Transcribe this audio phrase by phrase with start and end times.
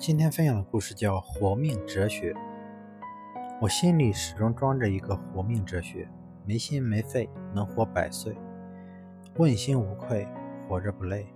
[0.00, 2.32] 今天分享的故事叫《活命哲学》。
[3.60, 6.08] 我心里始终装着一个活命哲学：
[6.44, 8.32] 没心没肺，能活百岁；
[9.38, 10.26] 问心无愧，
[10.68, 11.26] 活着不累；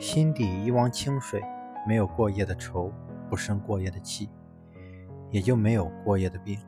[0.00, 1.40] 心底一汪清水，
[1.86, 2.92] 没有过夜的愁，
[3.30, 4.28] 不生过夜的气，
[5.30, 6.58] 也就没有过夜的病。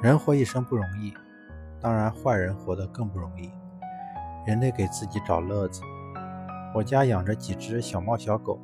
[0.00, 1.12] 人活一生不容易，
[1.80, 3.50] 当然坏人活得更不容易。
[4.46, 5.82] 人得给自己找乐子。
[6.74, 8.60] 我家养着几只小猫小狗。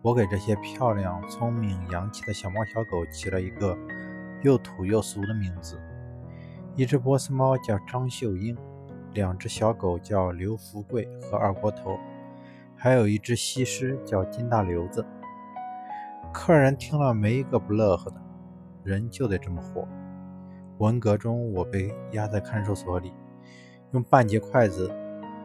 [0.00, 3.78] 我给这些漂亮、聪明、洋气的小猫小狗起了一个
[4.42, 5.80] 又土又俗的名字。
[6.74, 8.56] 一只波斯猫叫张秀英，
[9.12, 11.98] 两只小狗叫刘福贵和二锅头，
[12.76, 15.06] 还有一只西施叫金大瘤子。
[16.32, 18.16] 客人听了没一个不乐呵的，
[18.82, 19.86] 人就得这么活。
[20.78, 23.12] 文革中，我被压在看守所里，
[23.92, 24.90] 用半截筷子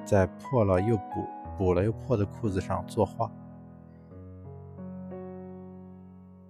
[0.04, 3.31] 在破了又补、补了又破的裤子上作画。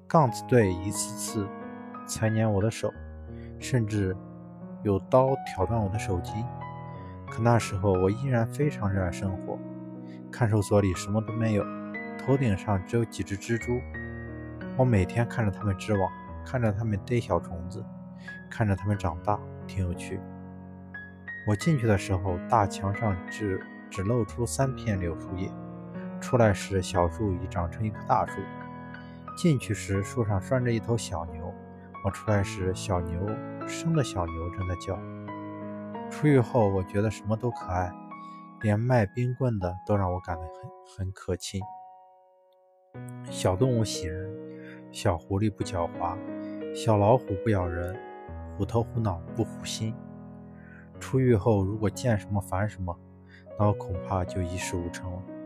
[0.08, 1.48] 杠子队一次次
[2.08, 2.94] 裁剪我的手，
[3.60, 4.16] 甚至
[4.84, 6.34] 有刀挑断我的手机。
[7.30, 9.58] 可那时候我依然非常热爱生活。
[10.32, 11.64] 看守所里什么都没有，
[12.18, 13.82] 头顶上只有几只蜘蛛。
[14.78, 16.12] 我每天看着它们织网，
[16.46, 17.84] 看着它们逮小虫子，
[18.50, 20.20] 看着它们长大，挺有趣。
[21.48, 25.50] 我进去的时候，大墙上只只露出三片柳树叶，
[26.20, 28.42] 出来时小树已长成一棵大树。
[29.36, 31.54] 进去时，树上拴着一头小牛；
[32.04, 33.20] 我出来时，小牛
[33.68, 34.98] 生的小牛正在叫。
[36.10, 37.92] 出狱后，我觉得什么都可爱，
[38.62, 41.62] 连卖冰棍的都让我感到很很可亲。
[43.30, 44.36] 小动物喜人，
[44.92, 46.18] 小狐狸不狡猾，
[46.74, 47.96] 小老虎不咬人，
[48.58, 49.94] 虎头虎脑不虎心。
[51.00, 52.98] 出狱后，如果见什么烦什么，
[53.58, 55.37] 那我恐怕就一事无成了。